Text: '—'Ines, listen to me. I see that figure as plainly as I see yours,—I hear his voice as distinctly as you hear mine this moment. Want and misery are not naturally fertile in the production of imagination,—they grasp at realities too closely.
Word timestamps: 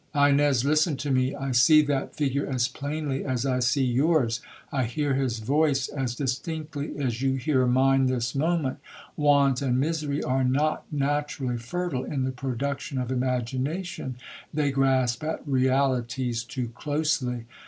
'—'Ines, 0.15 0.65
listen 0.65 0.97
to 0.97 1.11
me. 1.11 1.35
I 1.35 1.51
see 1.51 1.83
that 1.83 2.15
figure 2.15 2.47
as 2.47 2.67
plainly 2.67 3.23
as 3.23 3.45
I 3.45 3.59
see 3.59 3.83
yours,—I 3.85 4.85
hear 4.85 5.13
his 5.13 5.37
voice 5.37 5.89
as 5.89 6.15
distinctly 6.15 6.97
as 6.97 7.21
you 7.21 7.35
hear 7.35 7.67
mine 7.67 8.07
this 8.07 8.33
moment. 8.33 8.79
Want 9.15 9.61
and 9.61 9.79
misery 9.79 10.23
are 10.23 10.43
not 10.43 10.85
naturally 10.91 11.59
fertile 11.59 12.03
in 12.03 12.23
the 12.23 12.31
production 12.31 12.97
of 12.97 13.11
imagination,—they 13.11 14.71
grasp 14.71 15.23
at 15.23 15.47
realities 15.47 16.45
too 16.45 16.69
closely. 16.69 17.45